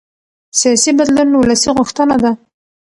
سیاسي 0.59 0.91
بدلون 0.99 1.29
ولسي 1.35 1.69
غوښتنه 1.77 2.15
ده 2.23 2.31